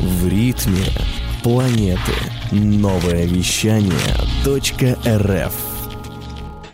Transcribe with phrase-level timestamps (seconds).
[0.00, 0.84] В ритме
[1.42, 2.12] планеты.
[2.52, 3.92] Новое вещание
[4.46, 5.54] .рф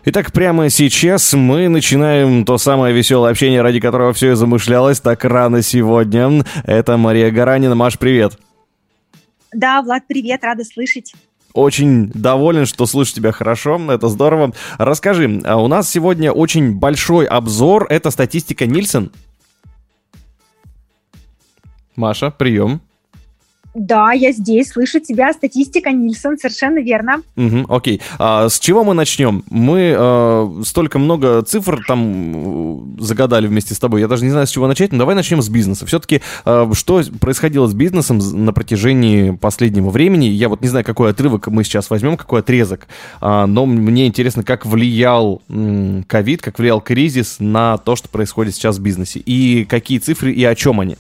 [0.05, 5.25] Итак, прямо сейчас мы начинаем то самое веселое общение, ради которого все и замышлялось так
[5.25, 6.45] рано сегодня.
[6.65, 7.75] Это Мария Гаранина.
[7.75, 8.39] Маш, привет.
[9.55, 11.15] Да, Влад, привет, рада слышать.
[11.55, 14.53] Очень доволен, что слышу тебя хорошо, это здорово.
[14.77, 19.11] Расскажи, а у нас сегодня очень большой обзор, это статистика Нильсон.
[21.97, 22.83] Маша, прием.
[23.75, 25.33] Да, я здесь, слышу тебя.
[25.33, 27.23] Статистика Нильсон, совершенно верно.
[27.37, 28.01] Угу, окей.
[28.19, 29.43] А с чего мы начнем?
[29.51, 34.01] Мы э, столько много цифр там э, загадали вместе с тобой.
[34.01, 35.87] Я даже не знаю, с чего начать, но давай начнем с бизнеса.
[35.87, 40.27] Все-таки э, что происходило с бизнесом на протяжении последнего времени?
[40.27, 42.87] Я вот не знаю, какой отрывок мы сейчас возьмем, какой отрезок,
[43.21, 45.43] э, но мне интересно, как влиял
[46.07, 50.45] ковид, как влиял кризис на то, что происходит сейчас в бизнесе, и какие цифры и
[50.45, 50.97] о чем они.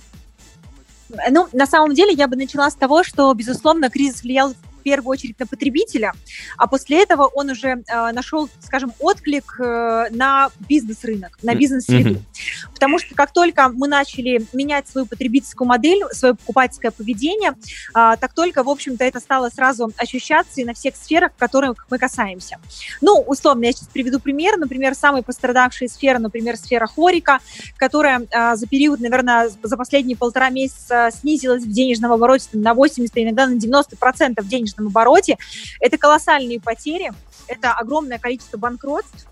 [1.31, 5.41] Ну, на самом деле, я бы начала с того, что, безусловно, кризис влиял первую очередь
[5.41, 6.13] на потребителя,
[6.57, 12.11] а после этого он уже э, нашел, скажем, отклик э, на бизнес-рынок, на бизнес-среду.
[12.11, 12.73] Mm-hmm.
[12.75, 18.35] Потому что как только мы начали менять свою потребительскую модель, свое покупательское поведение, э, так
[18.35, 22.59] только, в общем-то, это стало сразу ощущаться и на всех сферах, которых мы касаемся.
[23.01, 24.59] Ну, условно, я сейчас приведу пример.
[24.59, 27.39] Например, самые пострадавшие сферы, например, сфера хорика,
[27.79, 33.11] которая э, за период, наверное, за последние полтора месяца снизилась в денежном обороте на 80,
[33.17, 35.39] иногда на 90% денежного денежном обороте.
[35.81, 37.13] Это колоссальные потери,
[37.49, 39.29] это огромное количество банкротств,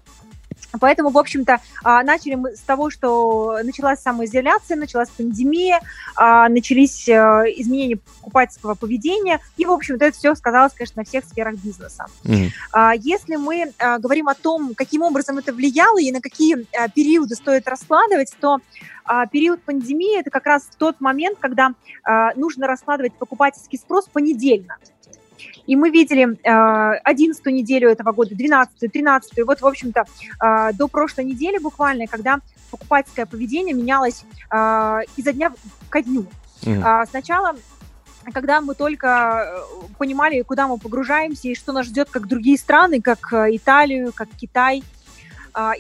[0.80, 5.80] Поэтому, в общем-то, а, начали мы с того, что началась самоизоляция, началась пандемия,
[6.16, 11.24] а, начались а, изменения покупательского поведения, и, в общем-то, это все сказалось, конечно, на всех
[11.24, 12.06] сферах бизнеса.
[12.24, 12.98] Mm-hmm.
[13.02, 18.32] Если мы говорим о том, каким образом это влияло и на какие периоды стоит раскладывать,
[18.40, 18.58] то
[19.30, 21.74] период пандемии– это как раз тот момент, когда
[22.36, 24.76] нужно раскладывать покупательский спрос понедельно.
[25.66, 30.04] И мы видели э, 11 неделю этого года, 12 13 и вот, в общем-то,
[30.42, 32.38] э, до прошлой недели буквально, когда
[32.70, 35.52] покупательское поведение менялось э, изо дня
[35.88, 36.26] ко дню.
[36.62, 37.02] Mm-hmm.
[37.02, 37.56] Э, сначала
[38.32, 43.00] когда мы только э, понимали, куда мы погружаемся и что нас ждет, как другие страны,
[43.00, 45.01] как э, Италию, как Китай– а,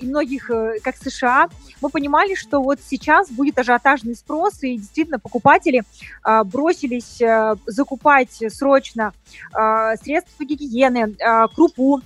[0.00, 1.48] и многих, э, как США,
[1.80, 5.82] мы понимали, что вот сейчас будет ажиотажный спрос, и действительно покупатели
[6.22, 9.12] а, бросились э, закупать срочно
[9.52, 11.16] а, средства гигиены,
[11.54, 12.02] крупу, угу.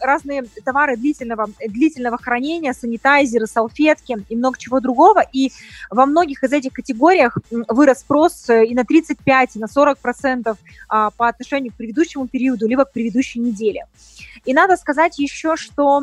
[0.00, 5.22] разные товары длительного, длительного хранения, санитайзеры, салфетки и много чего другого.
[5.32, 5.52] И
[5.90, 10.58] во многих из этих категориях вырос спрос э, и на 35, и на 40 процентов
[10.88, 13.86] по отношению к предыдущему периоду, либо к предыдущей неделе.
[14.44, 16.02] И надо сказать еще, что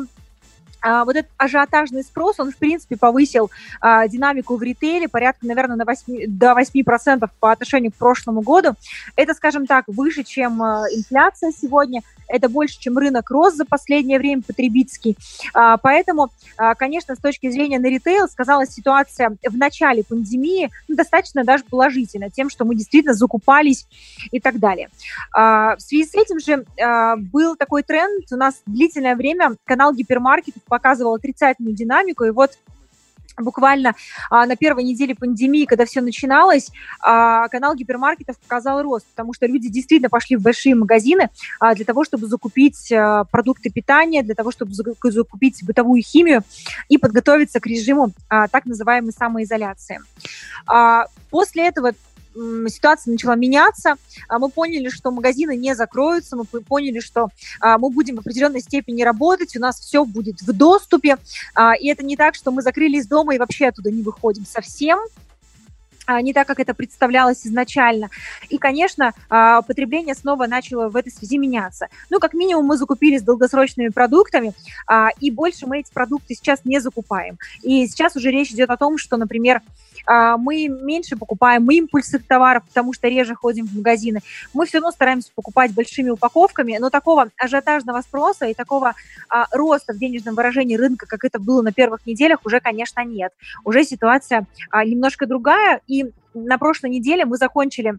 [0.82, 3.50] вот этот ажиотажный спрос, он, в принципе, повысил
[3.80, 8.74] а, динамику в ритейле порядка, наверное, на 8, до 8% по отношению к прошлому году.
[9.16, 14.18] Это, скажем так, выше, чем а, инфляция сегодня это больше, чем рынок рос за последнее
[14.18, 15.16] время потребительский.
[15.54, 20.94] А, поэтому, а, конечно, с точки зрения на ритейл сказалась ситуация в начале пандемии ну,
[20.94, 23.86] достаточно даже положительно, тем, что мы действительно закупались
[24.30, 24.90] и так далее.
[25.34, 26.64] А, в связи с этим же
[27.30, 32.52] был такой тренд, у нас длительное время канал гипермаркетов показывал отрицательную динамику, и вот
[33.42, 33.94] буквально
[34.30, 36.70] а, на первой неделе пандемии, когда все начиналось,
[37.00, 41.30] а, канал гипермаркетов показал рост, потому что люди действительно пошли в большие магазины
[41.60, 46.42] а, для того, чтобы закупить а, продукты питания, для того, чтобы закупить бытовую химию
[46.88, 50.00] и подготовиться к режиму а, так называемой самоизоляции.
[50.66, 51.92] А, после этого
[52.68, 53.96] ситуация начала меняться,
[54.28, 57.28] а, мы поняли, что магазины не закроются, мы поняли, что
[57.60, 61.16] а, мы будем в определенной степени работать, у нас все будет в доступе,
[61.54, 64.98] а, и это не так, что мы закрылись дома и вообще оттуда не выходим совсем,
[66.22, 68.08] не так, как это представлялось изначально.
[68.48, 71.88] И, конечно, потребление снова начало в этой связи меняться.
[72.08, 74.54] Ну, как минимум, мы закупились долгосрочными продуктами,
[75.20, 77.38] и больше мы эти продукты сейчас не закупаем.
[77.60, 79.60] И сейчас уже речь идет о том, что, например,
[80.08, 84.20] мы меньше покупаем импульсных товаров, потому что реже ходим в магазины.
[84.54, 88.94] Мы все равно стараемся покупать большими упаковками, но такого ажиотажного спроса и такого
[89.28, 93.32] а, роста в денежном выражении рынка, как это было на первых неделях, уже, конечно, нет.
[93.64, 97.96] Уже ситуация а, немножко другая, и на прошлой неделе мы закончили а,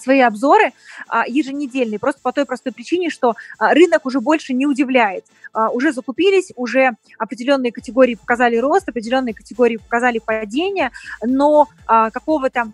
[0.00, 0.72] свои обзоры
[1.08, 5.24] а, еженедельные, просто по той простой причине, что а, рынок уже больше не удивляет.
[5.72, 10.92] Уже закупились, уже определенные категории показали рост, определенные категории показали падение,
[11.24, 12.70] но какого-то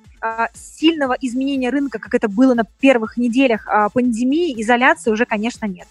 [0.53, 5.89] сильного изменения рынка, как это было на первых неделях пандемии, изоляции, уже, конечно, нет.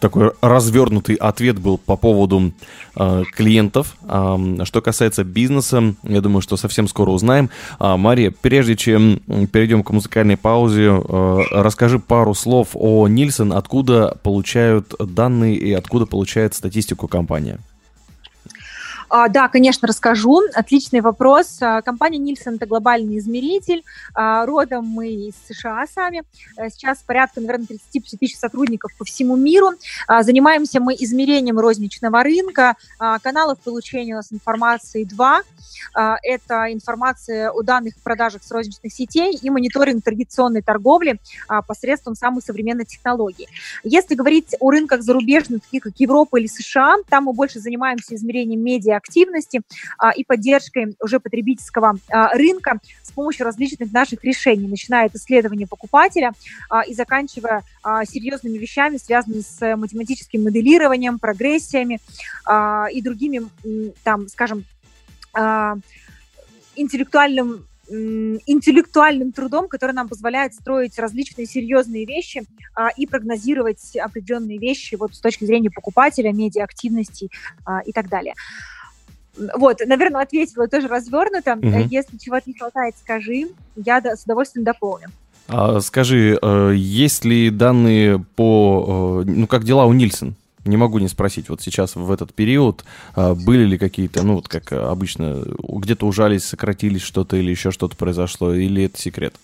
[0.00, 2.52] Такой развернутый ответ был по поводу
[2.96, 3.96] э, клиентов.
[4.02, 7.50] Э, что касается бизнеса, я думаю, что совсем скоро узнаем.
[7.78, 9.20] Э, Мария, прежде чем
[9.52, 16.06] перейдем к музыкальной паузе, э, расскажи пару слов о Нильсон, откуда получают данные и откуда
[16.06, 17.58] получает статистику компания.
[19.10, 20.40] А, да, конечно, расскажу.
[20.54, 21.58] Отличный вопрос.
[21.60, 23.82] А, компания Нильсон– это глобальный измеритель.
[24.14, 26.22] А, родом мы из США сами.
[26.56, 29.70] Э, сейчас порядка, наверное, 35 тысяч сотрудников по всему миру.
[30.20, 32.76] Занимаемся мы измерением розничного рынка.
[33.22, 35.42] Каналов получения у нас информации два.
[35.94, 41.18] Это информация о данных продажах с розничных сетей и мониторинг традиционной торговли
[41.66, 43.48] посредством самых современных технологий.
[43.82, 48.62] Если говорить о рынках зарубежных, таких как Европа или США, там мы больше занимаемся измерением
[48.62, 49.62] медиа активности
[49.98, 55.66] а, и поддержкой уже потребительского а, рынка с помощью различных наших решений, начиная от исследования
[55.66, 56.32] покупателя
[56.68, 57.62] а, и заканчивая
[58.04, 61.98] серьезными вещами, связанными с математическим моделированием, прогрессиями
[62.92, 63.42] и другими,
[64.04, 64.64] там, скажем,
[66.76, 72.44] интеллектуальным интеллектуальным трудом, который нам позволяет строить различные серьезные вещи
[72.74, 77.30] а, и прогнозировать определенные вещи вот с точки зрения покупателя, медиа-активности
[77.64, 78.34] а, и так далее.
[79.56, 81.54] Вот, наверное, ответила тоже развернуто.
[81.54, 81.88] Угу.
[81.90, 85.08] Если чего-то не хватает, скажи, я с удовольствием дополню.
[85.48, 90.34] А, скажи, э, есть ли данные по, э, ну, как дела у Нильсон?
[90.64, 92.84] Не могу не спросить, вот сейчас в этот период
[93.16, 98.52] были ли какие-то, ну вот как обычно, где-то ужались, сократились что-то или еще что-то произошло,
[98.52, 99.34] или это секрет?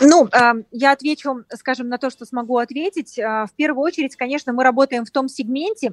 [0.00, 0.30] Ну,
[0.70, 3.18] я отвечу, скажем, на то, что смогу ответить.
[3.18, 5.92] В первую очередь, конечно, мы работаем в том сегменте,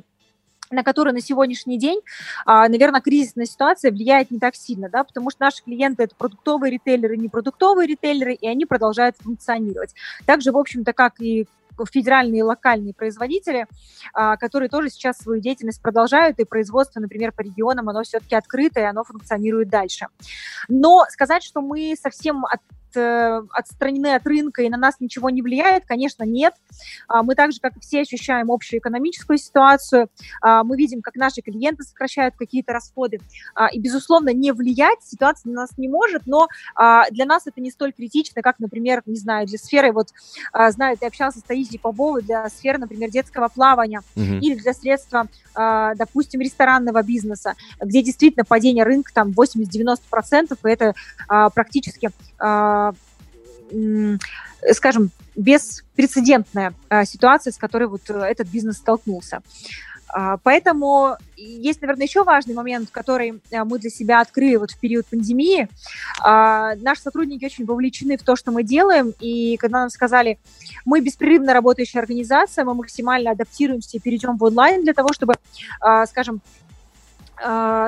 [0.72, 2.00] на который на сегодняшний день,
[2.46, 6.72] а, наверное, кризисная ситуация влияет не так сильно, да, потому что наши клиенты это продуктовые
[6.72, 9.96] ритейлеры, не продуктовые ритейлеры, и они продолжают функционировать.
[10.26, 11.48] Также, в общем-то, как и
[11.86, 13.66] федеральные и локальные производители,
[14.14, 18.82] а, которые тоже сейчас свою деятельность продолжают, и производство, например, по регионам, оно все-таки открыто,
[18.82, 20.08] и оно функционирует дальше.
[20.68, 22.46] Но сказать, что мы совсем
[22.96, 25.86] отстранены от рынка и на нас ничего не влияет?
[25.86, 26.54] Конечно, нет.
[27.08, 30.10] А, мы так же, как и все, ощущаем общую экономическую ситуацию.
[30.42, 33.20] А, мы видим, как наши клиенты сокращают какие-то расходы.
[33.56, 36.48] А, и, безусловно, не влиять ситуация на нас не может, но
[37.12, 40.10] для нас это не столь критично, как, например, не знаю, для сферы, вот,
[40.70, 44.24] знаю, ты общался с Таисией Побовой, для сферы, например, детского плавания угу.
[44.24, 50.94] или для средства, допустим, ресторанного бизнеса, где действительно падение рынка там 80-90%, и это
[51.54, 52.12] практически
[54.72, 59.42] скажем, беспрецедентная а, ситуация, с которой вот этот бизнес столкнулся.
[60.12, 64.80] А, поэтому есть, наверное, еще важный момент, который а, мы для себя открыли вот в
[64.80, 65.70] период пандемии.
[66.22, 70.40] Наши сотрудники очень вовлечены в то, что мы делаем, и когда нам сказали,
[70.84, 75.36] мы беспрерывно работающая организация, мы максимально адаптируемся и перейдем в онлайн для того, чтобы,
[76.08, 76.69] скажем, а,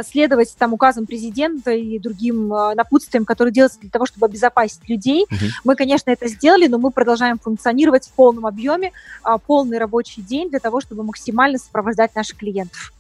[0.05, 5.25] следовать там указам президента и другим а, напутствиям, которые делаются для того, чтобы обезопасить людей.
[5.29, 5.45] Угу.
[5.63, 8.91] Мы, конечно, это сделали, но мы продолжаем функционировать в полном объеме,
[9.23, 12.93] а, полный рабочий день для того, чтобы максимально сопровождать наших клиентов.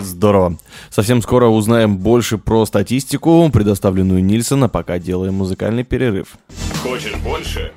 [0.00, 0.56] Здорово.
[0.90, 6.36] Совсем скоро узнаем больше про статистику, предоставленную Нильсона, пока делаем музыкальный перерыв.
[6.82, 7.72] Хочешь больше?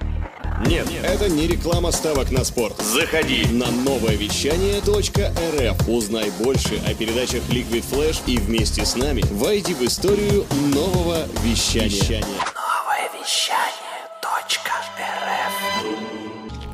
[0.65, 2.77] Нет, это не реклама ставок на спорт.
[2.81, 5.87] Заходи на новое вещание .рф.
[5.87, 12.21] Узнай больше о передачах Liquid Flash и вместе с нами войди в историю нового вещания.
[12.21, 15.53] Новое вещание .рф.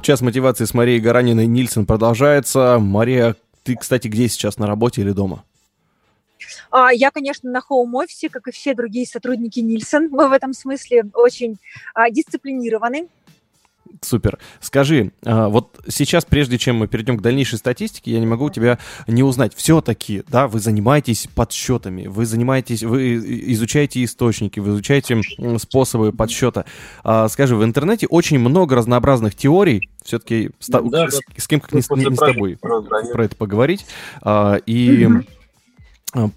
[0.01, 2.77] Час мотивации с Марией Гараниной Нильсон продолжается.
[2.79, 5.43] Мария, ты, кстати, где сейчас, на работе или дома?
[6.72, 10.08] А, я, конечно, на хоум-офисе, как и все другие сотрудники Нильсон.
[10.10, 11.58] Мы в этом смысле очень
[11.93, 13.08] а, дисциплинированы.
[14.01, 14.39] Супер.
[14.59, 18.79] Скажи, а, вот сейчас, прежде чем мы перейдем к дальнейшей статистике, я не могу тебя
[19.07, 19.53] не узнать.
[19.55, 23.15] Все-таки, да, вы занимаетесь подсчетами, вы занимаетесь, вы
[23.53, 25.21] изучаете источники, вы изучаете
[25.57, 26.65] способы подсчета.
[27.03, 31.07] А, скажи, в интернете очень много разнообразных теорий, все-таки да, с, да.
[31.38, 33.85] с кем как не, не, с тобой про это поговорить.
[34.21, 35.27] А, и mm-hmm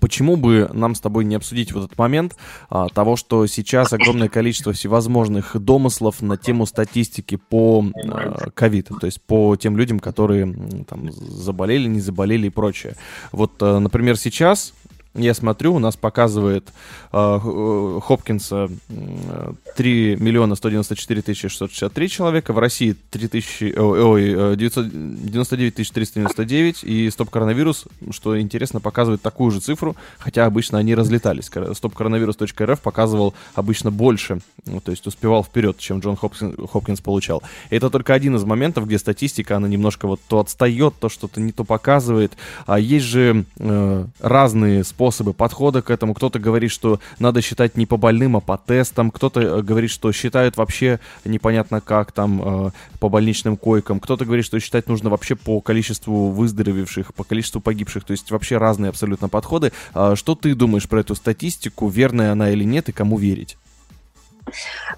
[0.01, 2.37] почему бы нам с тобой не обсудить вот этот момент
[2.71, 8.95] а, того, что сейчас огромное количество всевозможных домыслов на тему статистики по а, ковид, а,
[8.95, 12.97] то есть по тем людям, которые там заболели, не заболели и прочее.
[13.33, 14.73] Вот, а, например, сейчас
[15.17, 16.69] я смотрю, у нас показывает
[17.13, 25.75] э, Хопкинса э, 3 миллиона 194 тысячи 663 человека, в России 3 тысячи, ой, 999
[25.75, 31.47] тысяч 399, и стоп-коронавирус, что интересно, показывает такую же цифру, хотя обычно они разлетались.
[31.47, 37.43] Стоп-коронавирус.рф показывал обычно больше, ну, то есть успевал вперед, чем Джон Хопкинс, Хопкинс получал.
[37.71, 41.41] И это только один из моментов, где статистика, она немножко вот то отстает, то что-то
[41.41, 42.33] не то показывает.
[42.67, 46.15] А есть же э, разные способы подхода к этому.
[46.15, 49.11] Кто-то говорит, что надо считать не по больным, а по тестам.
[49.11, 54.01] Кто-то э, говорит, что считают вообще непонятно как там э, по больничным койкам.
[54.01, 58.05] Кто-то говорит, что считать нужно вообще по количеству выздоровевших, по количеству погибших.
[58.05, 59.73] То есть вообще разные абсолютно подходы.
[59.95, 61.89] А что ты думаешь про эту статистику?
[61.89, 63.57] Верная она или нет и кому верить?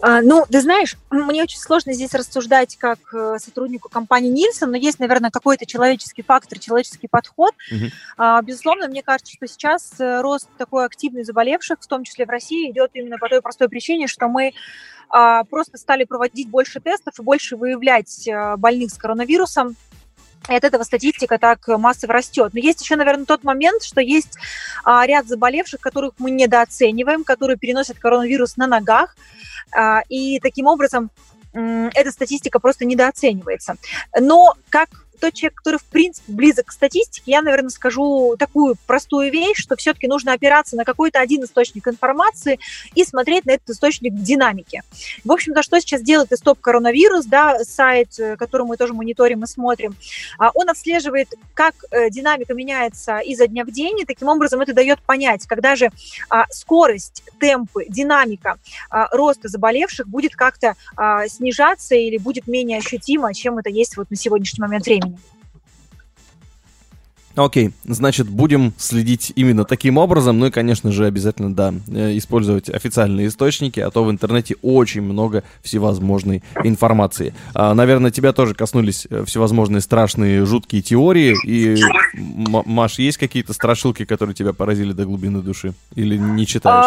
[0.01, 4.77] А, ну, ты знаешь, мне очень сложно здесь рассуждать как э, сотруднику компании Нильсон, но
[4.77, 7.55] есть, наверное, какой-то человеческий фактор, человеческий подход.
[7.73, 8.43] Uh-huh.
[8.43, 12.71] Безусловно, мне кажется, что сейчас э, рост такой активный заболевших, в том числе в России,
[12.71, 14.53] идет именно по той простой причине, что мы
[15.11, 19.77] а, просто стали проводить больше тестов и больше выявлять э, больных с коронавирусом.
[20.49, 22.53] И от этого статистика так массово растет.
[22.55, 24.39] Но есть еще, наверное, тот момент, что есть
[24.85, 29.17] а, ряд заболевших, которых мы недооцениваем, которые переносят коронавирус на ногах.
[29.73, 31.11] А, и таким образом
[31.53, 33.77] эта статистика просто недооценивается.
[34.19, 39.31] Но как тот человек, который, в принципе, близок к статистике, я, наверное, скажу такую простую
[39.31, 42.59] вещь, что все-таки нужно опираться на какой-то один источник информации
[42.95, 44.83] и смотреть на этот источник в динамике.
[45.25, 49.47] В общем-то, что сейчас делает Стоп Коронавирус, да, сайт, э, который мы тоже мониторим и
[49.47, 49.97] смотрим,
[50.39, 54.73] а, он отслеживает, как э, динамика меняется изо дня в день, и таким образом это
[54.73, 55.91] дает понять, когда же
[56.29, 58.59] а, скорость, темпы, динамика
[58.91, 60.75] а, роста заболевших будет как-то
[61.29, 65.08] снижаться или будет менее ощутимо, чем это есть вот на сегодняшний момент времени.
[67.39, 70.41] Окей, значит, будем следить именно таким образом.
[70.41, 75.03] Ну и, конечно же, обязательно, да, э, использовать официальные источники, а то в интернете очень
[75.03, 77.35] много всевозможной информации.
[77.55, 81.37] А, наверное, тебя тоже коснулись э, всевозможные страшные, жуткие теории.
[81.47, 81.81] И,
[82.17, 85.75] Маш, есть какие-то страшилки, которые тебя поразили до глубины души?
[85.95, 86.85] Или не читаешь?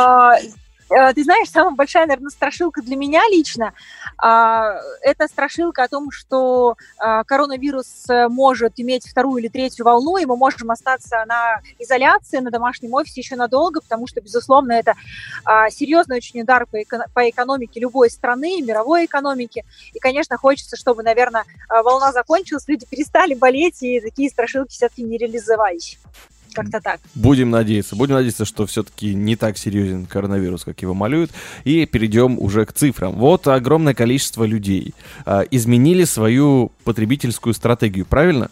[0.91, 3.73] Э, ты знаешь, самая большая, наверное, страшилка для меня лично
[4.17, 10.17] а,– это страшилка о том, что а, коронавирус э, может иметь вторую или третью волну,
[10.17, 14.95] и мы можем остаться на изоляции, на домашнем офисе еще надолго, потому что, безусловно, это
[15.45, 19.63] а, серьезный очень удар по экономике любой страны, мировой экономике.
[19.93, 25.17] И, конечно, хочется, чтобы, наверное, волна закончилась, люди перестали болеть, и такие страшилки все-таки не
[25.17, 25.99] реализовались.
[26.53, 26.99] Как-то так.
[27.15, 27.95] Будем надеяться.
[27.95, 31.31] Будем надеяться, что все-таки не так серьезен коронавирус, как его малюют.
[31.63, 33.13] И перейдем уже к цифрам.
[33.13, 34.93] Вот огромное количество людей
[35.25, 38.49] а, изменили свою потребительскую стратегию, правильно?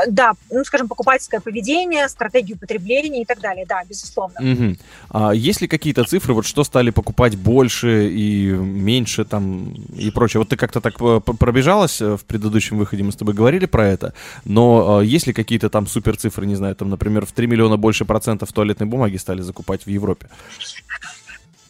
[0.00, 4.40] Э, да, ну, скажем, покупательское поведение, стратегию потребления и так далее, да, безусловно.
[4.40, 4.76] Угу.
[5.10, 10.40] А есть ли какие-то цифры, вот что стали покупать больше и меньше там и прочее?
[10.40, 13.86] Вот ты как-то так э, пробежалась э, в предыдущем выходе, мы с тобой говорили про
[13.86, 14.14] это,
[14.44, 18.04] но есть ли какие-то там супер цифры, не знаю, там, например, в 3 миллиона больше
[18.04, 20.28] процентов туалетной бумаги стали закупать в Европе?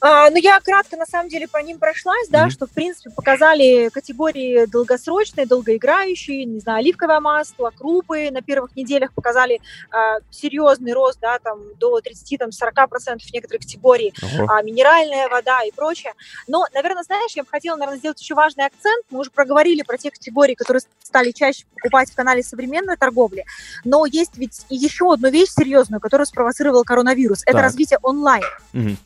[0.00, 2.50] А, ну, я кратко, на самом деле, по ним прошлась, да, mm-hmm.
[2.50, 9.12] что, в принципе, показали категории долгосрочные, долгоиграющие, не знаю, оливковое масло, крупы на первых неделях
[9.12, 14.46] показали а, серьезный рост, да, там, до 30-40% некоторых категорий, uh-huh.
[14.48, 16.14] а, минеральная вода и прочее.
[16.48, 19.04] Но, наверное, знаешь, я бы хотела, наверное, сделать еще важный акцент.
[19.10, 23.44] Мы уже проговорили про те категории, которые стали чаще покупать в канале современной торговли,
[23.84, 27.42] но есть ведь еще одну вещь серьезную, которую спровоцировал коронавирус.
[27.44, 28.44] Это развитие онлайн.
[28.72, 28.96] Mm-hmm.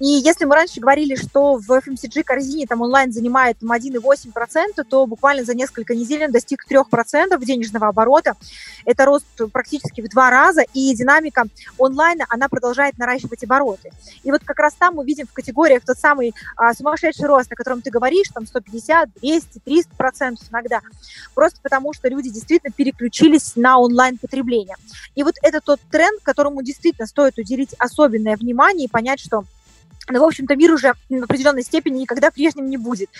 [0.00, 5.06] И если мы раньше говорили, что в FMCG корзине там онлайн занимает там, 1,8%, то
[5.06, 8.34] буквально за несколько недель он достиг 3% денежного оборота.
[8.84, 11.44] Это рост практически в два раза, и динамика
[11.78, 13.90] онлайна, она продолжает наращивать обороты.
[14.22, 17.56] И вот как раз там мы видим в категориях тот самый а, сумасшедший рост, о
[17.56, 20.80] котором ты говоришь, там 150, 200, 300 процентов иногда.
[21.34, 24.76] Просто потому, что люди действительно переключились на онлайн-потребление.
[25.14, 29.44] И вот это тот тренд, которому действительно стоит уделить особенное внимание и понять, что
[30.10, 33.10] но, в общем-то, мир уже в определенной степени никогда прежним не будет.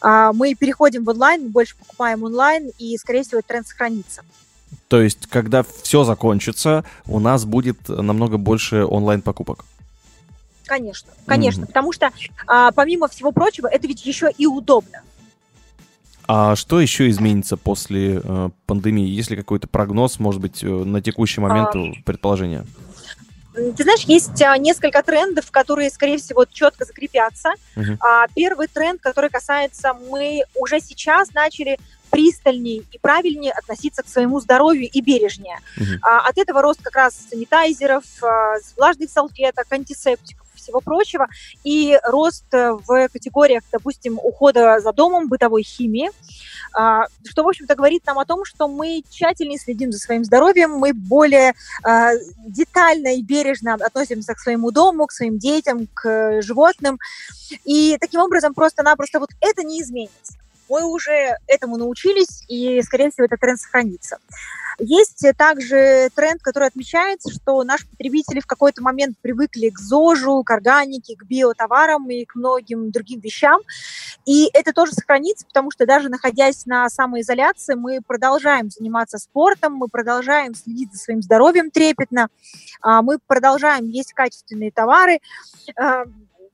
[0.00, 4.22] А, мы переходим в онлайн, больше покупаем онлайн, и, скорее всего, тренд сохранится.
[4.88, 9.64] То есть, когда все закончится, у нас будет намного больше онлайн-покупок?
[10.64, 11.66] Конечно, конечно, mm-hmm.
[11.68, 12.10] потому что,
[12.46, 15.02] а, помимо всего прочего, это ведь еще и удобно.
[16.28, 19.06] А что еще изменится после э, пандемии?
[19.06, 22.02] Есть ли какой-то прогноз, может быть, э, на текущий момент а...
[22.04, 22.66] предположения?
[23.76, 27.54] Ты знаешь, есть а, несколько трендов, которые, скорее всего, четко закрепятся.
[27.74, 28.28] Uh-huh.
[28.34, 31.78] Первый тренд, который касается, мы уже сейчас начали
[32.10, 35.58] пристальнее и правильнее относиться к своему здоровью и бережнее.
[35.78, 35.98] Uh-huh.
[36.02, 38.04] От этого рост как раз санитайзеров,
[38.76, 41.28] влажных салфеток, антисептиков всего прочего,
[41.64, 46.10] и рост в категориях, допустим, ухода за домом, бытовой химии,
[46.72, 50.72] а, что, в общем-то, говорит нам о том, что мы тщательнее следим за своим здоровьем,
[50.72, 52.10] мы более а,
[52.46, 56.98] детально и бережно относимся к своему дому, к своим детям, к животным,
[57.64, 60.34] и таким образом просто-напросто вот это не изменится.
[60.68, 64.18] Мы уже этому научились, и, скорее всего, этот тренд сохранится.
[64.78, 70.50] Есть также тренд, который отмечается, что наши потребители в какой-то момент привыкли к ЗОЖу, к
[70.50, 73.60] органике, к биотоварам и к многим другим вещам.
[74.26, 79.88] И это тоже сохранится, потому что даже находясь на самоизоляции, мы продолжаем заниматься спортом, мы
[79.88, 82.28] продолжаем следить за своим здоровьем трепетно,
[82.82, 85.20] а, мы продолжаем есть качественные товары,
[85.76, 86.04] а,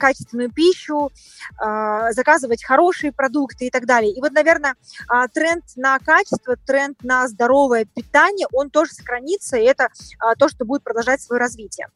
[0.02, 1.12] качественную пищу,
[1.58, 4.12] а, заказывать хорошие продукты и так далее.
[4.12, 4.74] И вот, наверное,
[5.06, 10.48] а, тренд на качество, тренд на здоровое питание, он тоже сохранится, и это а, то,
[10.48, 11.86] что будет продолжать свое развитие.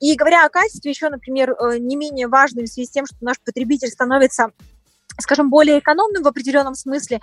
[0.00, 3.16] И говоря о качестве, еще, например, э, не менее важным в связи с тем, что
[3.20, 4.50] наш потребитель становится
[5.20, 7.20] скажем, более экономным в определенном смысле,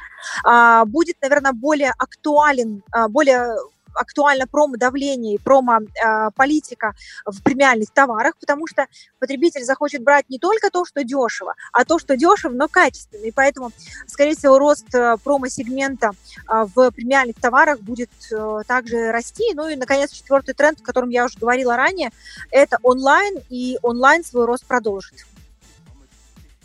[0.86, 3.58] будет, наверное, более актуален, более
[4.00, 6.94] актуально промо-давление и промо-политика
[7.26, 8.88] в премиальных товарах, потому что
[9.20, 13.26] потребитель захочет брать не только то, что дешево, а то, что дешево, но качественно.
[13.26, 13.72] И поэтому,
[14.08, 19.54] скорее всего, рост э, промо-сегмента э, в премиальных товарах будет э, также расти.
[19.54, 22.12] Ну и, наконец, четвертый тренд, о котором я уже говорила ранее,
[22.52, 25.26] это онлайн, и онлайн свой рост продолжит.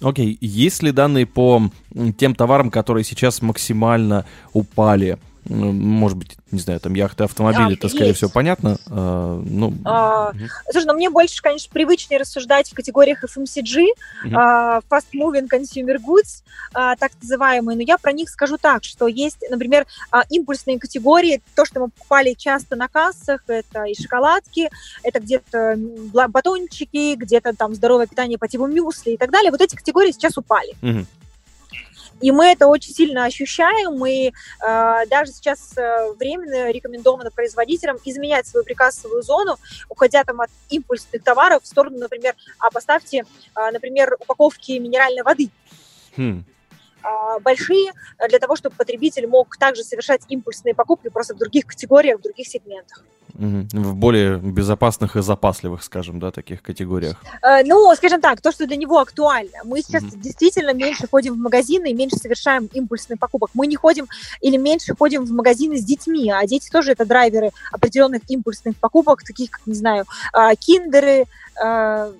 [0.00, 0.38] Окей, okay.
[0.40, 1.62] есть ли данные по
[2.18, 5.18] тем товарам, которые сейчас максимально упали?
[5.46, 8.18] Может быть, не знаю, там яхты, автомобили, а, это, скорее есть.
[8.18, 8.78] всего, понятно.
[8.88, 10.38] А, ну, а, угу.
[10.70, 13.84] Слушай, ну мне больше, конечно, привычнее рассуждать в категориях FMCG,
[14.24, 14.34] угу.
[14.36, 19.06] а, Fast Moving Consumer Goods, а, так называемые, но я про них скажу так, что
[19.06, 24.70] есть, например, а, импульсные категории, то, что мы покупали часто на кассах, это и шоколадки,
[25.02, 25.76] это где-то
[26.28, 29.50] батончики, где-то там здоровое питание по типу мюсли и так далее.
[29.50, 30.74] Вот эти категории сейчас упали.
[30.82, 31.06] Угу.
[32.20, 38.46] И мы это очень сильно ощущаем, и э, даже сейчас э, временно рекомендовано производителям изменять
[38.46, 39.56] свою приказовую зону,
[39.88, 43.24] уходя там от импульсных товаров в сторону, например, а поставьте,
[43.56, 45.50] э, например, упаковки минеральной воды.
[46.16, 46.44] Хм
[47.42, 47.92] большие
[48.28, 52.46] для того, чтобы потребитель мог также совершать импульсные покупки просто в других категориях, в других
[52.48, 53.04] сегментах.
[53.34, 57.16] В более безопасных и запасливых, скажем, да, таких категориях.
[57.42, 59.58] Э, ну, скажем так, то, что для него актуально.
[59.64, 60.12] Мы сейчас угу.
[60.16, 63.50] действительно меньше ходим в магазины и меньше совершаем импульсных покупок.
[63.54, 64.06] Мы не ходим
[64.40, 69.24] или меньше ходим в магазины с детьми, а дети тоже это драйверы определенных импульсных покупок,
[69.24, 71.24] таких как, не знаю, а, киндеры,
[71.60, 72.12] а,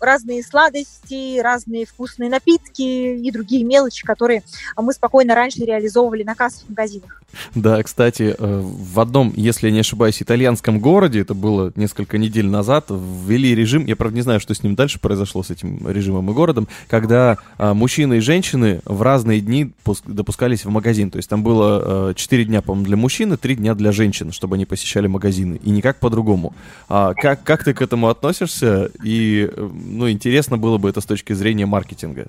[0.00, 4.42] разные сладости, разные вкусные напитки и другие мелочи, которые
[4.76, 7.22] мы спокойно раньше реализовывали на кассах в магазинах.
[7.54, 12.46] Да, кстати, э, в одном, если я не ошибаюсь, итальянском городе, это было несколько недель
[12.46, 16.30] назад, ввели режим, я, правда, не знаю, что с ним дальше произошло, с этим режимом
[16.30, 19.72] и городом, когда а, мужчины и женщины в разные дни
[20.06, 21.10] допускались в магазин.
[21.10, 24.56] То есть там было 4 дня, по-моему, для мужчин и 3 дня для женщин, чтобы
[24.56, 25.60] они посещали магазины.
[25.62, 26.54] И никак по-другому.
[26.88, 28.90] А как, как ты к этому относишься?
[29.02, 32.26] И э, ну, интересно было бы это с точки зрения маркетинга.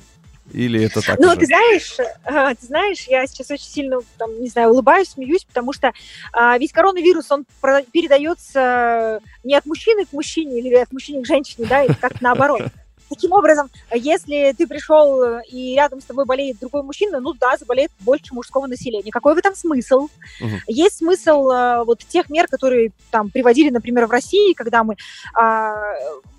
[0.53, 1.19] Или это так?
[1.19, 1.37] Ну, уже?
[1.37, 5.73] ты знаешь, а, ты знаешь, я сейчас очень сильно, там, не знаю, улыбаюсь, смеюсь, потому
[5.73, 5.91] что
[6.31, 7.45] а, ведь коронавирус, он
[7.91, 12.61] передается не от мужчины к мужчине или от мужчины к женщине, да, или как наоборот.
[13.09, 17.91] Таким образом, если ты пришел и рядом с тобой болеет другой мужчина, ну да, заболеет
[18.01, 19.11] больше мужского населения.
[19.11, 20.09] Какой в этом смысл?
[20.41, 20.51] Угу.
[20.67, 24.95] Есть смысл а, вот тех мер, которые там приводили, например, в России, когда мы
[25.33, 25.73] а,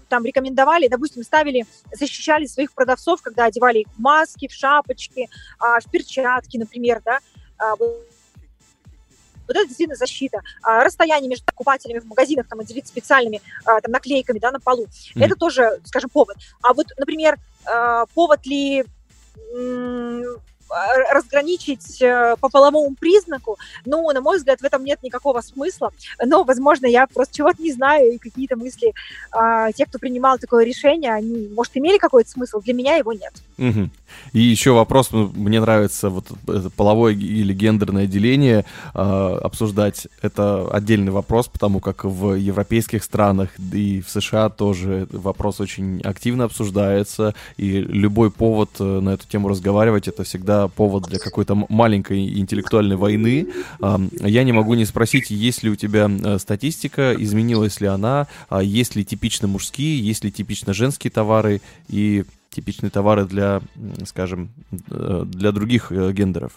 [0.09, 5.81] там рекомендовали, допустим, ставили, защищали своих продавцов, когда одевали их в маски, в шапочки, а,
[5.81, 7.19] в перчатки, например, да,
[7.59, 7.75] а,
[9.49, 10.43] вот это действительно защита.
[10.63, 14.87] А, расстояние между покупателями в магазинах там отделить специальными а, там, наклейками да, на полу.
[15.15, 15.25] Mm.
[15.25, 16.37] Это тоже, скажем, повод.
[16.63, 18.85] А вот, например, а, повод ли
[21.13, 25.93] разграничить э, по половому признаку, ну, на мой взгляд, в этом нет никакого смысла.
[26.25, 28.93] Но, возможно, я просто чего-то не знаю, и какие-то мысли
[29.33, 33.33] а, тех, кто принимал такое решение, они, может, имели какой-то смысл, для меня его нет.
[33.59, 33.91] Угу.
[34.33, 36.27] И еще вопрос, ну, мне нравится вот
[36.77, 39.01] половое или гендерное деление э,
[39.43, 40.07] обсуждать.
[40.23, 46.45] Это отдельный вопрос, потому как в европейских странах и в США тоже вопрос очень активно
[46.45, 52.39] обсуждается, и любой повод э, на эту тему разговаривать, это всегда повод для какой-то маленькой
[52.41, 53.47] интеллектуальной войны.
[53.81, 58.61] Я не могу не спросить, есть ли у тебя э, статистика, изменилась ли она, э,
[58.65, 63.61] есть ли типично мужские, есть ли типично женские товары, и типичные товары для,
[64.05, 64.51] скажем,
[64.91, 66.53] э, для других э, гендеров?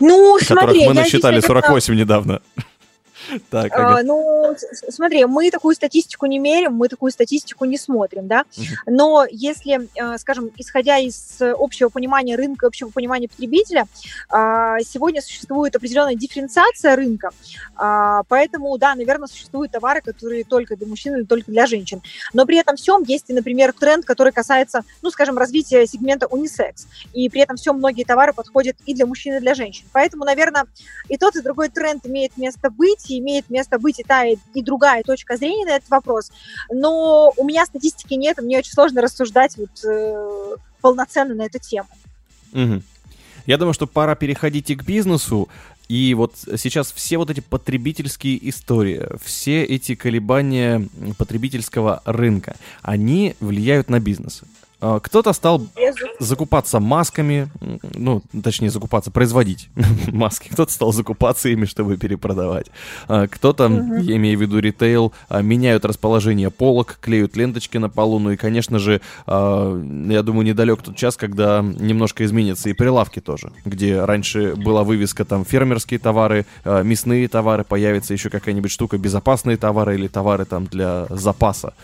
[0.00, 2.00] Ну, смотри, мы насчитали 48 это...
[2.00, 2.40] недавно.
[3.50, 3.98] Так, ага.
[3.98, 4.56] а, ну,
[4.88, 8.44] смотри, мы такую статистику не мерим, мы такую статистику не смотрим, да,
[8.86, 13.86] но если, э, скажем, исходя из общего понимания рынка, общего понимания потребителя,
[14.30, 17.30] а, сегодня существует определенная дифференциация рынка,
[17.76, 22.46] а, поэтому, да, наверное, существуют товары, которые только для мужчин или только для женщин, но
[22.46, 27.42] при этом всем есть, например, тренд, который касается, ну, скажем, развития сегмента унисекс, и при
[27.42, 30.64] этом все многие товары подходят и для мужчин, и для женщин, поэтому, наверное,
[31.08, 34.36] и тот, и другой тренд имеет место быть, и имеет место быть и та, и
[34.62, 36.30] другая точка зрения на этот вопрос,
[36.70, 41.88] но у меня статистики нет, мне очень сложно рассуждать вот э, полноценно на эту тему.
[42.52, 42.82] Угу.
[43.46, 45.48] Я думаю, что пора переходить и к бизнесу.
[45.88, 53.88] И вот сейчас все вот эти потребительские истории, все эти колебания потребительского рынка, они влияют
[53.88, 54.42] на бизнес.
[54.80, 55.66] А, кто-то стал
[56.20, 57.48] закупаться масками,
[57.94, 59.68] ну, точнее, закупаться, производить
[60.12, 60.48] маски.
[60.50, 62.66] Кто-то стал закупаться ими, чтобы перепродавать.
[63.08, 64.02] А, кто-то, uh-huh.
[64.02, 68.18] я имею в виду ритейл, а, меняют расположение полок, клеют ленточки на полу.
[68.18, 73.52] Ну и, конечно же, я думаю, недалек тот час, когда немножко изменятся и прилавки тоже,
[73.64, 79.94] где раньше была вывеска там фермерские товары, мясные товары, появится еще какая-нибудь штука безопасные товары
[79.94, 81.74] или товары там для запаса.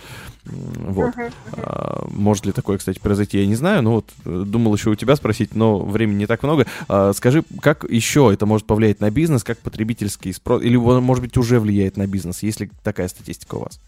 [0.47, 1.15] Вот.
[1.53, 3.83] А, может ли такое, кстати, произойти, я не знаю.
[3.83, 6.67] Но вот э, думал еще у тебя спросить, но времени не так много.
[6.87, 11.35] А, скажи, как еще это может повлиять на бизнес, как потребительский спрос, или, может быть,
[11.39, 13.81] уже влияет на бизнес, есть ли такая статистика у вас?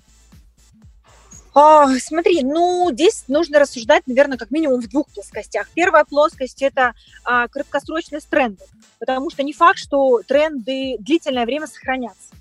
[1.55, 5.69] А, смотри, ну, здесь нужно рассуждать, наверное, как минимум в двух плоскостях.
[5.75, 8.67] Первая плоскость– это а, краткосрочность трендов,
[8.99, 12.35] потому что не факт, что тренды длительное время сохранятся.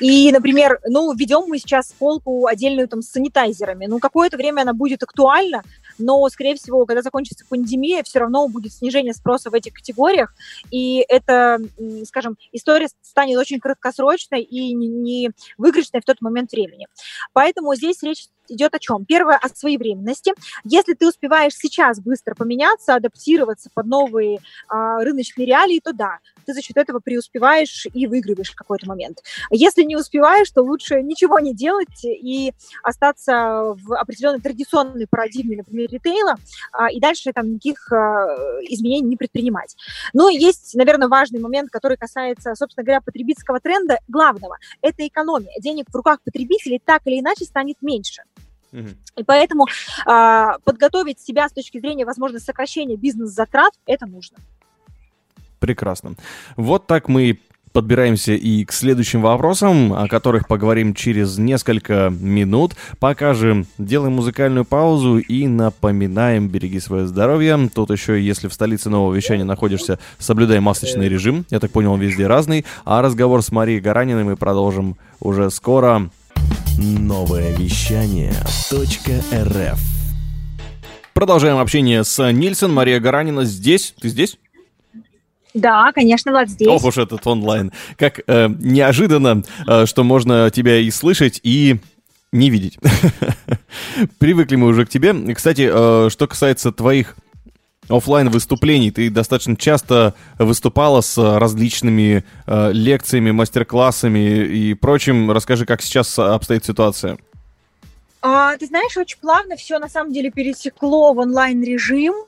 [0.00, 3.86] И, например, ну, введем мы сейчас полку отдельную там с санитайзерами.
[3.86, 5.62] Ну, какое-то время она будет актуальна,
[5.98, 10.34] но, скорее всего, когда закончится пандемия, все равно будет снижение спроса в этих категориях,
[10.70, 11.58] и это,
[12.06, 16.86] скажем, история станет очень краткосрочной и не выигрышной в тот момент времени.
[17.32, 19.04] Поэтому здесь речь идет о чем?
[19.04, 20.32] Первое, о своевременности.
[20.64, 26.54] Если ты успеваешь сейчас быстро поменяться, адаптироваться под новые а, рыночные реалии, то да, ты
[26.54, 29.18] за счет этого преуспеваешь и выигрываешь в какой-то момент.
[29.50, 35.90] Если не успеваешь, то лучше ничего не делать и остаться в определенной традиционной парадигме, например,
[35.90, 36.36] ритейла,
[36.72, 38.36] а, и дальше там никаких а,
[38.68, 39.76] изменений не предпринимать.
[40.12, 44.56] Но есть, наверное, важный момент, который касается, собственно говоря, потребительского тренда, главного.
[44.80, 45.52] Это экономия.
[45.60, 48.22] Денег в руках потребителей так или иначе станет меньше.
[48.72, 54.38] И поэтому э, подготовить себя с точки зрения, возможно, сокращения бизнес-затрат, это нужно.
[55.58, 56.14] Прекрасно.
[56.56, 57.38] Вот так мы
[57.72, 62.74] подбираемся и к следующим вопросам, о которых поговорим через несколько минут.
[62.98, 67.68] Пока же делаем музыкальную паузу и напоминаем, береги свое здоровье.
[67.72, 71.44] Тут еще, если в столице нового вещания находишься, соблюдай масочный режим.
[71.50, 72.64] Я так понял, он везде разный.
[72.84, 76.10] А разговор с Марией Гараниной мы продолжим уже скоро.
[76.80, 78.32] Новое вещание
[78.72, 79.80] .рф
[81.12, 82.72] Продолжаем общение с Нильсон.
[82.72, 83.96] Мария Гаранина здесь.
[84.00, 84.38] Ты здесь?
[85.54, 86.68] Да, конечно, Влад здесь.
[86.68, 87.72] Ох уж этот онлайн.
[87.96, 91.80] Как э, неожиданно, э, что можно тебя и слышать, и
[92.30, 92.78] не видеть.
[94.20, 95.34] Привыкли мы уже к тебе.
[95.34, 97.16] Кстати, э, что касается твоих
[97.88, 98.90] офлайн выступлений.
[98.90, 105.30] Ты достаточно часто выступала с различными э, лекциями, мастер-классами и прочим.
[105.30, 107.18] Расскажи, как сейчас обстоит ситуация.
[108.20, 112.14] А, ты знаешь, очень плавно все на самом деле пересекло в онлайн-режим.
[112.14, 112.27] А,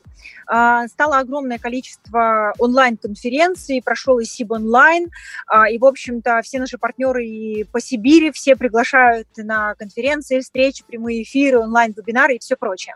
[0.88, 5.10] стало огромное количество онлайн-конференций, прошел и СИБ онлайн,
[5.46, 10.82] а, и, в общем-то, все наши партнеры и по Сибири все приглашают на конференции, встречи,
[10.86, 12.94] прямые эфиры, онлайн-вебинары и все прочее.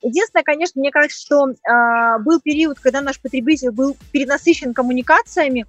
[0.00, 5.66] Единственное, конечно, мне кажется, что а, был период, когда наш потребитель был перенасыщен коммуникациями,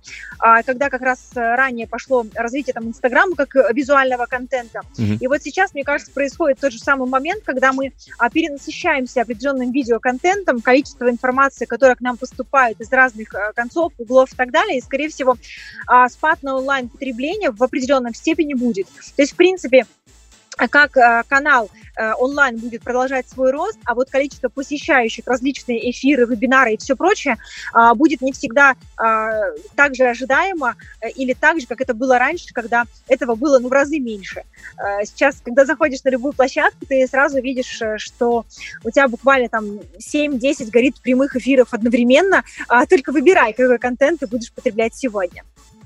[0.66, 4.82] когда как раз ранее пошло развитие там Инстаграма как визуального контента.
[4.98, 5.18] Mm-hmm.
[5.20, 7.92] И вот сейчас, мне кажется, происходит тот же самый момент, когда мы
[8.32, 14.36] перенасыщаемся определенным видеоконтентом, количество информации, которая к нам поступает из разных э, концов, углов и
[14.36, 15.36] так далее, и, скорее всего,
[15.88, 18.88] а, спад на онлайн-потребление в определенном степени будет.
[18.88, 19.86] То есть, в принципе,
[20.58, 26.26] как э, канал э, онлайн будет продолжать свой рост, а вот количество посещающих различные эфиры,
[26.26, 27.38] вебинары и все прочее
[27.76, 28.76] э, будет не всегда
[29.76, 30.76] так же ожидаемо
[31.16, 34.44] или так же, как это было раньше, когда этого было ну, в разы меньше.
[35.04, 38.46] Сейчас, когда заходишь на любую площадку, ты сразу видишь, что
[38.84, 39.66] у тебя буквально там
[40.00, 45.44] 7-10 горит прямых эфиров одновременно, а только выбирай, какой контент ты будешь потреблять сегодня.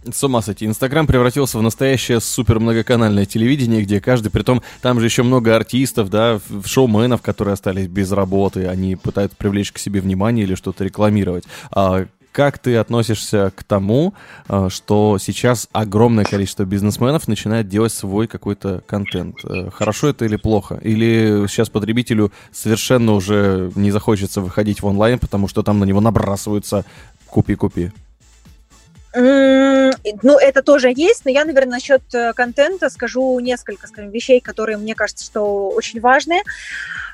[0.10, 0.66] С ума сойти.
[0.66, 5.56] Инстаграм превратился в настоящее супер многоканальное телевидение, где каждый, при том, там же еще много
[5.56, 10.84] артистов, да, шоуменов, которые остались без работы, они пытаются привлечь к себе внимание или что-то
[10.84, 11.44] рекламировать.
[11.70, 14.14] А как ты относишься к тому,
[14.48, 19.36] э, что сейчас огромное количество бизнесменов начинает делать свой какой-то контент?
[19.44, 20.80] Э, хорошо это или плохо?
[20.82, 26.02] Или сейчас потребителю совершенно уже не захочется выходить в онлайн, потому что там на него
[26.02, 26.86] набрасываются
[27.28, 27.92] купи-купи?
[29.14, 34.78] Ну, это тоже есть, но я, наверное, насчет э, контента скажу несколько скажем, вещей, которые
[34.78, 36.44] мне кажется, что очень важные.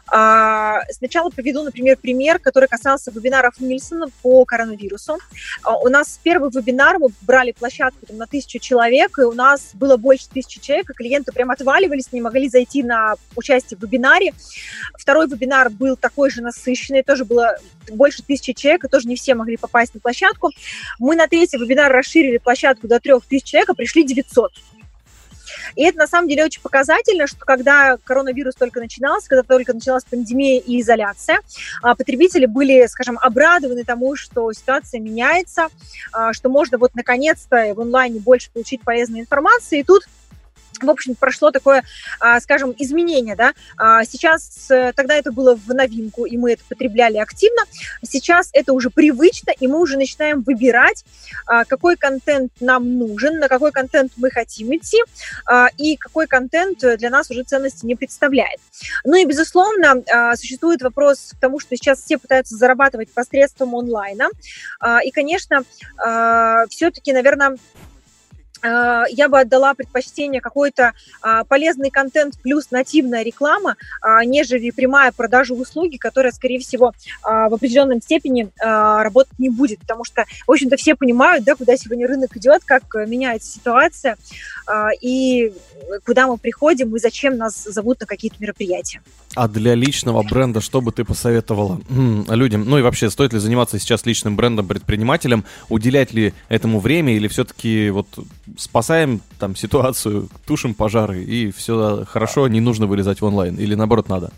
[0.09, 5.17] А, сначала приведу, например, пример, который касался вебинаров Нильсона по коронавирусу.
[5.63, 9.71] А, у нас первый вебинар, мы брали площадку там, на тысячу человек, и у нас
[9.73, 14.33] было больше тысячи человек, и клиенты прям отваливались, не могли зайти на участие в вебинаре.
[14.97, 17.57] Второй вебинар был такой же насыщенный, тоже было
[17.89, 20.51] больше тысячи человек, и тоже не все могли попасть на площадку.
[20.99, 24.53] Мы на третий вебинар расширили площадку до трех тысяч человек, а пришли 900.
[25.75, 30.03] И это на самом деле очень показательно, что когда коронавирус только начинался, когда только началась
[30.03, 31.39] пандемия и изоляция,
[31.81, 35.67] а, потребители были, скажем, обрадованы тому, что ситуация меняется,
[36.11, 39.79] а, что можно вот наконец-то в онлайне больше получить полезной информации.
[39.79, 40.03] И тут
[40.81, 41.83] в общем, прошло такое,
[42.19, 43.53] а, скажем, изменение, да.
[43.77, 47.63] А, сейчас, тогда это было в новинку, и мы это потребляли активно.
[48.03, 51.03] Сейчас это уже привычно, и мы уже начинаем выбирать,
[51.45, 54.97] а, какой контент нам нужен, на какой контент мы хотим идти,
[55.77, 58.59] и какой контент для нас уже ценности не представляет.
[59.03, 60.03] Ну и, безусловно,
[60.35, 64.29] существует вопрос к тому, что сейчас все пытаются зарабатывать посредством онлайна.
[65.03, 65.63] И, конечно,
[66.69, 67.57] все-таки, наверное,
[68.63, 75.53] я бы отдала предпочтение какой-то а, полезный контент плюс нативная реклама, а, нежели прямая продажа
[75.53, 76.93] услуги, которая, скорее всего,
[77.23, 81.75] а, в определенной степени работать не будет, потому что, в общем-то, все понимают, да, куда
[81.77, 84.17] сегодня рынок идет, как меняется ситуация,
[85.01, 85.53] и
[86.05, 89.01] куда мы приходим, и зачем нас зовут на какие-то мероприятия.
[89.35, 91.79] А для личного бренда что бы ты посоветовала
[92.29, 92.65] людям?
[92.65, 95.45] Ну и вообще, стоит ли заниматься сейчас личным брендом предпринимателем?
[95.69, 98.07] Уделять ли этому время или все-таки вот
[98.57, 103.55] спасаем там ситуацию, тушим пожары и все хорошо, не нужно вылезать в онлайн?
[103.55, 104.31] Или наоборот надо?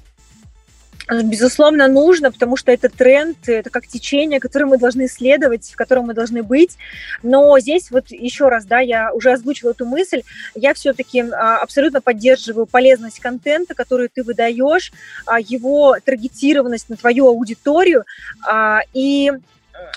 [1.24, 6.06] Безусловно, нужно, потому что это тренд, это как течение, которое мы должны исследовать, в котором
[6.06, 6.78] мы должны быть.
[7.24, 10.22] Но здесь вот еще раз, да, я уже озвучила эту мысль,
[10.54, 14.91] я все-таки а, абсолютно поддерживаю полезность контента, который ты выдаешь,
[15.26, 18.04] а, его таргетированность на твою аудиторию
[18.48, 19.32] а, и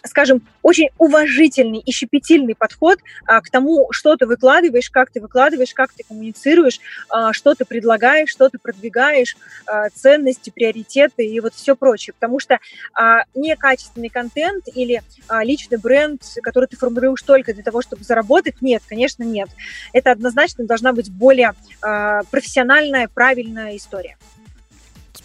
[0.05, 5.75] скажем, очень уважительный и щепетильный подход а, к тому, что ты выкладываешь, как ты выкладываешь,
[5.75, 11.55] как ты коммуницируешь, а, что ты предлагаешь, что ты продвигаешь, а, ценности, приоритеты и вот
[11.55, 12.15] все прочее.
[12.19, 12.59] Потому что
[12.95, 18.61] а, некачественный контент или а, личный бренд, который ты формируешь только для того, чтобы заработать,
[18.61, 19.49] нет, конечно, нет.
[19.93, 24.17] Это однозначно должна быть более а, профессиональная, правильная история.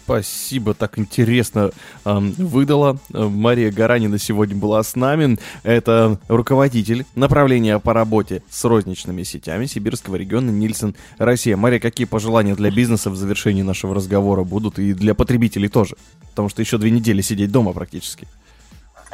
[0.08, 1.70] Спасибо, так интересно
[2.06, 2.96] э, выдала.
[3.10, 5.36] Мария Гаранина сегодня была с нами.
[5.64, 11.58] Это руководитель направления по работе с розничными сетями Сибирского региона Нильсон Россия.
[11.58, 15.94] Мария, какие пожелания для бизнеса в завершении нашего разговора будут и для потребителей тоже?
[16.30, 18.26] Потому что еще две недели сидеть дома практически.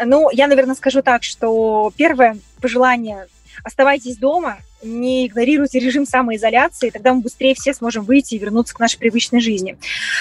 [0.00, 3.26] Ну, я, наверное, скажу так, что первое пожелание
[3.64, 8.80] оставайтесь дома, не игнорируйте режим самоизоляции, тогда мы быстрее все сможем выйти и вернуться к
[8.80, 9.76] нашей привычной жизни.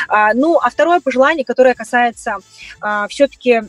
[0.08, 2.38] А, ну, а второе пожелание, которое касается
[2.80, 3.62] а, все-таки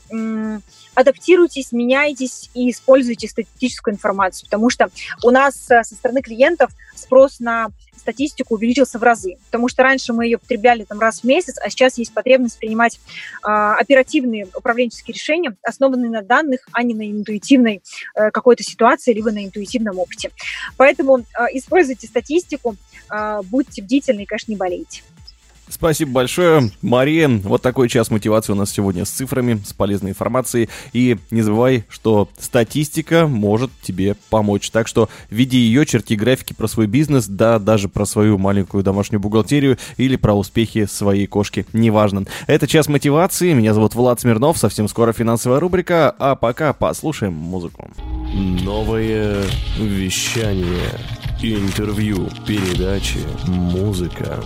[0.94, 4.90] адаптируйтесь, меняйтесь и используйте статистическую информацию, потому что
[5.22, 10.12] у нас э, со стороны клиентов спрос на статистику увеличился в разы, потому что раньше
[10.12, 13.00] мы ее потребляли там раз в месяц, а сейчас есть потребность принимать
[13.42, 17.82] э, оперативные управленческие решения, основанные на данных, а не на интуитивной
[18.14, 20.30] э, какой-то ситуации, либо на интуитивном опыте.
[20.84, 21.22] Поэтому э,
[21.54, 22.76] используйте статистику,
[23.10, 25.00] э, будьте бдительны и, конечно, не болейте.
[25.68, 27.28] Спасибо большое, Мария.
[27.28, 30.68] Вот такой час мотивации у нас сегодня с цифрами, с полезной информацией.
[30.92, 34.70] И не забывай, что статистика может тебе помочь.
[34.70, 39.20] Так что веди ее, черти графики про свой бизнес, да, даже про свою маленькую домашнюю
[39.20, 42.24] бухгалтерию или про успехи своей кошки, неважно.
[42.46, 43.52] Это час мотивации.
[43.52, 44.58] Меня зовут Влад Смирнов.
[44.58, 46.14] Совсем скоро финансовая рубрика.
[46.18, 47.90] А пока послушаем музыку.
[48.34, 49.42] Новое
[49.78, 50.90] вещание.
[51.42, 54.42] Интервью, передачи, музыка.